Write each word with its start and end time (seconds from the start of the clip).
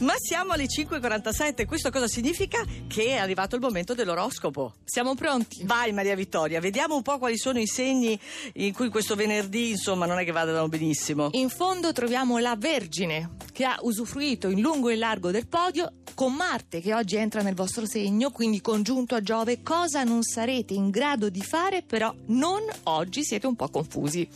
Ma 0.00 0.14
siamo 0.16 0.52
alle 0.52 0.64
5.47, 0.64 1.66
questo 1.66 1.90
cosa 1.90 2.08
significa? 2.08 2.64
Che 2.88 3.04
è 3.04 3.16
arrivato 3.16 3.54
il 3.54 3.60
momento 3.60 3.92
dell'oroscopo. 3.92 4.76
Siamo 4.82 5.14
pronti. 5.14 5.62
Vai 5.64 5.92
Maria 5.92 6.14
Vittoria, 6.14 6.58
vediamo 6.58 6.96
un 6.96 7.02
po' 7.02 7.18
quali 7.18 7.36
sono 7.36 7.58
i 7.58 7.66
segni 7.66 8.18
in 8.54 8.72
cui 8.72 8.88
questo 8.88 9.14
venerdì, 9.14 9.70
insomma, 9.70 10.06
non 10.06 10.18
è 10.18 10.24
che 10.24 10.32
vadano 10.32 10.68
benissimo. 10.68 11.28
In 11.32 11.50
fondo 11.50 11.92
troviamo 11.92 12.38
la 12.38 12.56
Vergine, 12.56 13.36
che 13.52 13.66
ha 13.66 13.76
usufruito 13.82 14.48
in 14.48 14.62
lungo 14.62 14.88
e 14.88 14.94
in 14.94 15.00
largo 15.00 15.30
del 15.30 15.46
podio 15.46 15.92
con 16.20 16.34
Marte 16.34 16.82
che 16.82 16.92
oggi 16.92 17.16
entra 17.16 17.40
nel 17.40 17.54
vostro 17.54 17.86
segno, 17.86 18.30
quindi 18.30 18.60
congiunto 18.60 19.14
a 19.14 19.22
Giove, 19.22 19.62
cosa 19.62 20.04
non 20.04 20.22
sarete 20.22 20.74
in 20.74 20.90
grado 20.90 21.30
di 21.30 21.40
fare, 21.40 21.80
però 21.80 22.14
non 22.26 22.60
oggi 22.82 23.24
siete 23.24 23.46
un 23.46 23.56
po' 23.56 23.70
confusi. 23.70 24.28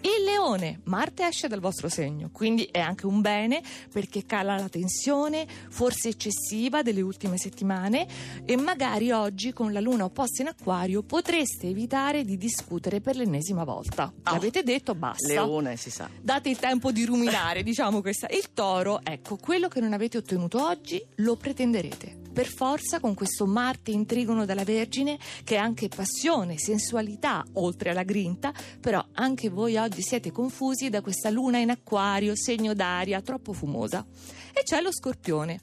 Il 0.00 0.24
Leone, 0.24 0.80
Marte 0.86 1.24
esce 1.24 1.46
dal 1.46 1.60
vostro 1.60 1.88
segno, 1.88 2.30
quindi 2.32 2.64
è 2.64 2.80
anche 2.80 3.06
un 3.06 3.20
bene 3.20 3.62
perché 3.92 4.26
cala 4.26 4.56
la 4.56 4.68
tensione 4.68 5.46
forse 5.68 6.08
eccessiva 6.08 6.82
delle 6.82 7.02
ultime 7.02 7.38
settimane 7.38 8.08
e 8.44 8.56
magari 8.56 9.12
oggi 9.12 9.52
con 9.52 9.72
la 9.72 9.78
luna 9.78 10.06
opposta 10.06 10.42
in 10.42 10.48
acquario 10.48 11.04
potreste 11.04 11.68
evitare 11.68 12.24
di 12.24 12.36
discutere 12.36 13.00
per 13.00 13.14
l'ennesima 13.14 13.62
volta. 13.62 14.12
Oh. 14.12 14.32
L'avete 14.32 14.64
detto, 14.64 14.96
basta. 14.96 15.28
Leone, 15.28 15.76
si 15.76 15.90
sa. 15.90 16.10
Date 16.20 16.48
il 16.48 16.58
tempo 16.58 16.90
di 16.90 17.04
ruminare, 17.04 17.62
diciamo 17.64 18.00
questa. 18.00 18.26
Il 18.26 18.52
toro, 18.52 18.98
ecco, 19.04 19.36
quello 19.36 19.68
che 19.68 19.78
non 19.78 19.92
avete 19.92 20.16
ottenuto 20.16 20.66
oggi 20.66 21.00
lo 21.27 21.27
pretenderete. 21.36 22.16
Per 22.32 22.46
forza 22.46 23.00
con 23.00 23.14
questo 23.14 23.46
Marte 23.46 23.90
in 23.90 24.06
trigono 24.06 24.44
dalla 24.44 24.62
Vergine, 24.62 25.18
che 25.42 25.56
è 25.56 25.58
anche 25.58 25.88
passione, 25.88 26.58
sensualità, 26.58 27.44
oltre 27.54 27.90
alla 27.90 28.04
grinta, 28.04 28.52
però 28.80 29.04
anche 29.14 29.48
voi 29.48 29.76
oggi 29.76 30.02
siete 30.02 30.30
confusi 30.30 30.88
da 30.88 31.00
questa 31.00 31.30
luna 31.30 31.58
in 31.58 31.70
acquario, 31.70 32.36
segno 32.36 32.74
d'aria, 32.74 33.20
troppo 33.22 33.52
fumosa. 33.52 34.06
E 34.52 34.62
c'è 34.62 34.80
lo 34.80 34.92
scorpione. 34.92 35.58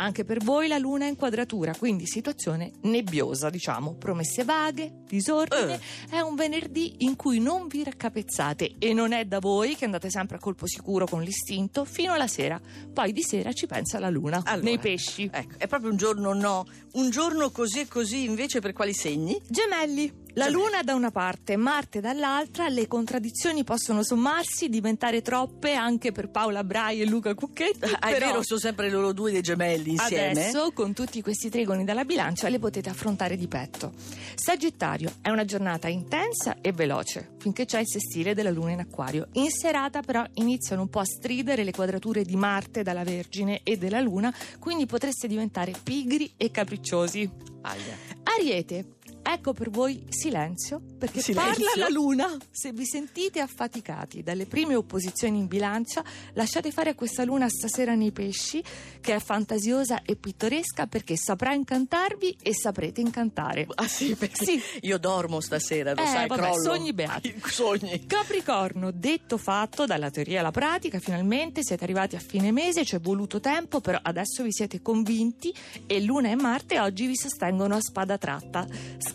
Anche 0.00 0.24
per 0.24 0.42
voi 0.42 0.66
la 0.66 0.78
luna 0.78 1.04
è 1.04 1.08
in 1.10 1.16
quadratura, 1.16 1.74
quindi 1.76 2.06
situazione 2.06 2.72
nebbiosa, 2.84 3.50
diciamo, 3.50 3.96
promesse 3.96 4.44
vaghe, 4.44 5.02
disordine. 5.06 5.74
Eh. 5.74 6.16
È 6.16 6.20
un 6.20 6.36
venerdì 6.36 7.04
in 7.04 7.16
cui 7.16 7.38
non 7.38 7.66
vi 7.66 7.84
raccapezzate 7.84 8.76
e 8.78 8.94
non 8.94 9.12
è 9.12 9.26
da 9.26 9.40
voi 9.40 9.76
che 9.76 9.84
andate 9.84 10.08
sempre 10.08 10.36
a 10.36 10.40
colpo 10.40 10.66
sicuro 10.66 11.06
con 11.06 11.20
l'istinto 11.22 11.84
fino 11.84 12.14
alla 12.14 12.28
sera. 12.28 12.58
Poi 12.90 13.12
di 13.12 13.22
sera 13.22 13.52
ci 13.52 13.66
pensa 13.66 13.98
la 13.98 14.08
luna, 14.08 14.40
Allora, 14.44 14.64
nei 14.64 14.78
pesci. 14.78 15.28
Ecco, 15.30 15.58
è 15.58 15.66
proprio 15.66 15.90
un 15.90 15.98
giorno 15.98 16.32
no, 16.32 16.64
un 16.92 17.10
giorno 17.10 17.50
così 17.50 17.80
e 17.80 17.86
così 17.86 18.24
invece 18.24 18.60
per 18.60 18.72
quali 18.72 18.94
segni? 18.94 19.38
Gemelli. 19.46 20.19
La. 20.34 20.48
Luna 20.48 20.82
da 20.82 20.94
una 20.94 21.10
parte, 21.10 21.56
Marte 21.56 22.00
dall'altra, 22.00 22.68
le 22.68 22.86
contraddizioni 22.86 23.64
possono 23.64 24.02
sommarsi, 24.02 24.68
diventare 24.68 25.22
troppe 25.22 25.74
anche 25.74 26.12
per 26.12 26.28
Paola 26.30 26.64
Brai 26.64 27.00
e 27.00 27.06
Luca 27.06 27.34
Cucchetti. 27.34 27.84
Ah, 27.84 28.08
è 28.08 28.12
però 28.12 28.26
vero, 28.26 28.42
sono 28.42 28.60
sempre 28.60 28.90
loro 28.90 29.12
due 29.12 29.32
dei 29.32 29.40
gemelli 29.42 29.90
insieme. 29.92 30.30
Adesso, 30.30 30.72
con 30.72 30.92
tutti 30.92 31.22
questi 31.22 31.48
trigoni 31.50 31.84
dalla 31.84 32.04
bilancia, 32.04 32.48
le 32.48 32.58
potete 32.58 32.88
affrontare 32.88 33.36
di 33.36 33.48
petto. 33.48 33.92
Sagittario, 34.34 35.12
è 35.20 35.30
una 35.30 35.44
giornata 35.44 35.88
intensa 35.88 36.56
e 36.60 36.72
veloce, 36.72 37.32
finché 37.38 37.64
c'è 37.64 37.80
il 37.80 37.88
sestile 37.88 38.34
della 38.34 38.50
Luna 38.50 38.72
in 38.72 38.80
acquario. 38.80 39.28
In 39.32 39.50
serata, 39.50 40.00
però, 40.02 40.24
iniziano 40.34 40.82
un 40.82 40.88
po' 40.88 41.00
a 41.00 41.04
stridere 41.04 41.64
le 41.64 41.72
quadrature 41.72 42.24
di 42.24 42.36
Marte 42.36 42.82
dalla 42.82 43.04
Vergine 43.04 43.60
e 43.62 43.76
della 43.76 44.00
Luna, 44.00 44.34
quindi 44.58 44.86
potreste 44.86 45.26
diventare 45.26 45.72
pigri 45.82 46.32
e 46.36 46.50
capricciosi. 46.50 47.30
Aia. 47.62 47.96
Ariete. 48.22 48.98
Ecco 49.32 49.52
per 49.52 49.70
voi 49.70 50.04
silenzio, 50.08 50.80
perché 50.98 51.20
Silenzio? 51.20 51.64
parla 51.64 51.84
la 51.84 51.88
luna. 51.88 52.36
Se 52.50 52.72
vi 52.72 52.84
sentite 52.84 53.38
affaticati 53.40 54.22
dalle 54.24 54.44
prime 54.46 54.74
opposizioni 54.74 55.38
in 55.38 55.46
bilancia, 55.46 56.02
lasciate 56.32 56.72
fare 56.72 56.90
a 56.90 56.94
questa 56.94 57.24
luna 57.24 57.48
stasera 57.48 57.94
nei 57.94 58.10
pesci, 58.10 58.62
che 59.00 59.14
è 59.14 59.20
fantasiosa 59.20 60.02
e 60.02 60.16
pittoresca 60.16 60.86
perché 60.86 61.16
saprà 61.16 61.54
incantarvi 61.54 62.38
e 62.42 62.52
saprete 62.54 63.00
incantare. 63.00 63.66
Ah 63.76 63.86
sì, 63.86 64.14
perché 64.16 64.44
Sì. 64.44 64.60
io 64.82 64.98
dormo 64.98 65.40
stasera, 65.40 65.94
lo 65.94 66.02
Eh, 66.02 66.06
sai, 66.06 66.26
vabbè, 66.26 66.40
crollo. 66.42 66.62
sogni 66.62 66.92
beati. 66.92 67.34
Sogni. 67.50 68.06
Capricorno, 68.06 68.90
detto 68.90 69.38
fatto 69.38 69.86
dalla 69.86 70.10
teoria 70.10 70.40
alla 70.40 70.50
pratica, 70.50 70.98
finalmente 70.98 71.62
siete 71.62 71.84
arrivati 71.84 72.16
a 72.16 72.20
fine 72.20 72.50
mese, 72.50 72.84
ci 72.84 72.96
è 72.96 73.00
voluto 73.00 73.38
tempo, 73.38 73.80
però 73.80 73.98
adesso 74.02 74.42
vi 74.42 74.52
siete 74.52 74.82
convinti 74.82 75.54
e 75.86 76.00
Luna 76.02 76.30
e 76.30 76.34
Marte 76.34 76.80
oggi 76.80 77.06
vi 77.06 77.16
sostengono 77.16 77.76
a 77.76 77.80
spada 77.80 78.18
tratta. 78.18 78.66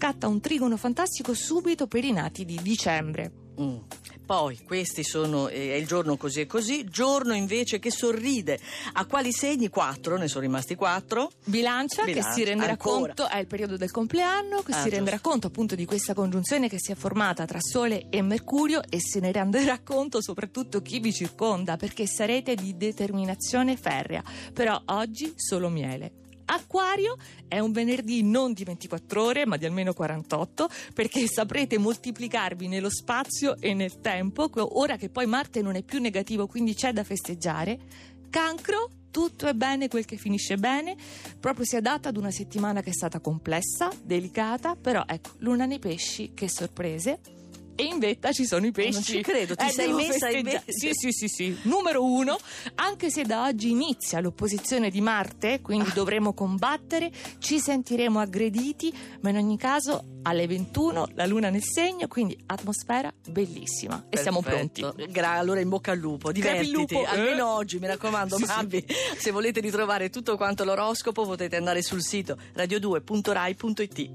Scatta 0.05 0.27
un 0.27 0.39
trigono 0.39 0.77
fantastico 0.77 1.33
subito 1.33 1.88
per 1.88 2.03
i 2.03 2.11
nati 2.11 2.45
di 2.45 2.59
dicembre. 2.61 3.31
Mm. 3.59 3.77
Poi 4.23 4.59
questi 4.63 5.03
sono 5.03 5.47
eh, 5.47 5.71
è 5.71 5.75
il 5.77 5.88
giorno 5.88 6.16
così 6.16 6.41
e 6.41 6.45
così, 6.45 6.83
giorno 6.83 7.33
invece 7.33 7.79
che 7.79 7.89
sorride. 7.89 8.59
A 8.93 9.05
quali 9.07 9.31
segni? 9.31 9.67
Quattro, 9.67 10.17
ne 10.17 10.27
sono 10.27 10.41
rimasti 10.41 10.75
quattro. 10.75 11.31
Bilancia, 11.45 12.03
Bilancia, 12.03 12.29
che 12.29 12.35
si 12.35 12.43
renderà 12.43 12.73
ancora. 12.73 13.16
conto, 13.16 13.27
è 13.27 13.39
il 13.39 13.47
periodo 13.47 13.77
del 13.77 13.89
compleanno, 13.89 14.61
che 14.61 14.73
Ah, 14.73 14.83
si 14.83 14.89
renderà 14.91 15.16
giusto. 15.16 15.29
conto 15.31 15.47
appunto 15.47 15.73
di 15.73 15.85
questa 15.85 16.13
congiunzione 16.13 16.69
che 16.69 16.77
si 16.79 16.91
è 16.91 16.95
formata 16.95 17.45
tra 17.45 17.57
Sole 17.59 18.05
e 18.11 18.22
Mercurio 18.22 18.83
e 18.87 18.99
se 18.99 19.19
ne 19.19 19.31
renderà 19.31 19.79
conto 19.81 20.22
soprattutto 20.22 20.83
chi 20.83 20.99
vi 20.99 21.11
circonda, 21.11 21.77
perché 21.77 22.05
sarete 22.05 22.53
di 22.53 22.77
determinazione 22.77 23.75
ferrea. 23.75 24.22
Però 24.53 24.79
oggi 24.85 25.33
solo 25.35 25.69
miele. 25.69 26.25
Acquario 26.45 27.17
è 27.47 27.59
un 27.59 27.72
venerdì 27.72 28.22
non 28.23 28.53
di 28.53 28.63
24 28.63 29.23
ore, 29.23 29.45
ma 29.45 29.57
di 29.57 29.66
almeno 29.66 29.94
48, 29.94 30.69
perché 30.94 31.28
saprete 31.28 31.78
moltiplicarvi 31.78 32.67
nello 32.67 32.89
spazio 32.89 33.57
e 33.59 33.73
nel 33.73 34.00
tempo, 34.00 34.50
ora 34.79 34.95
che 34.95 35.09
poi 35.09 35.25
Marte 35.25 35.61
non 35.61 35.75
è 35.75 35.84
più 35.84 36.00
negativo, 36.00 36.47
quindi 36.47 36.75
c'è 36.75 36.94
da 36.94 37.03
festeggiare. 37.03 37.79
Cancro, 38.29 38.89
tutto 39.11 39.47
è 39.47 39.53
bene 39.53 39.88
quel 39.88 40.05
che 40.05 40.17
finisce 40.17 40.57
bene, 40.57 40.95
proprio 41.39 41.66
si 41.66 41.78
adatta 41.78 42.09
ad 42.09 42.17
una 42.17 42.31
settimana 42.31 42.81
che 42.81 42.89
è 42.89 42.94
stata 42.94 43.19
complessa, 43.19 43.89
delicata, 44.03 44.75
però 44.75 45.03
ecco, 45.07 45.31
luna 45.38 45.66
nei 45.66 45.79
pesci, 45.79 46.34
che 46.34 46.50
sorprese. 46.50 47.19
E 47.75 47.84
in 47.84 48.00
vetta 48.00 48.31
ci 48.31 48.46
sono 48.46 48.66
i 48.66 48.72
pesci. 48.72 48.91
non 48.94 49.03
ci 49.03 49.22
credo, 49.22 49.56
ti 49.56 49.66
Eh, 49.66 49.69
sei 49.69 49.91
messa 49.94 50.30
in 50.30 50.44
festeggiare. 50.46 50.63
ve- 50.66 50.72
Sì, 50.74 50.90
sì, 50.94 51.12
sì, 51.12 51.28
sì. 51.28 51.58
Numero 51.63 52.03
uno, 52.03 52.38
anche 52.75 53.09
se 53.09 53.24
da 53.24 53.44
oggi 53.46 53.69
inizia 53.69 54.19
l'opposizione 54.22 54.90
di 54.90 55.02
Marte, 55.02 55.59
quindi 55.62 55.91
dovremo 55.94 56.34
combattere, 56.34 57.12
ci 57.40 57.59
sentiremo 57.59 58.19
aggrediti, 58.19 58.94
ma 59.22 59.30
in 59.30 59.38
ogni 59.38 59.58
caso 59.58 60.06
alle 60.24 60.47
21 60.47 61.09
la 61.16 61.25
luna 61.25 61.50
nel 61.50 61.62
segno, 61.64 62.08
quindi 62.08 62.35
atmosfera 62.47 63.14
bellissima. 63.30 64.06
E 64.09 64.18
siamo 64.18 64.41
pronti. 64.41 64.81
Perfetto. 64.81 65.12
Gra- 65.12 65.31
allora 65.31 65.59
in 65.59 65.69
bocca 65.69 65.91
al 65.91 65.97
lupo, 66.00 66.31
divertiti. 66.31 66.72
lupo, 66.72 67.02
eh? 67.03 67.06
Almeno 67.06 67.47
oggi, 67.53 67.78
mi 67.78 67.88
raccomando, 67.88 68.38
Sì, 68.38 68.44
sì. 68.46 68.50
Mambi. 68.50 68.85
Se 69.18 69.31
volete 69.31 69.59
ritrovare 69.59 70.09
tutto 70.09 70.35
quanto 70.38 70.64
l'oroscopo 70.64 71.25
potete 71.25 71.56
andare 71.58 71.81
sul 71.84 72.02
sito 72.02 72.38
radio2.rai.it. 72.56 74.09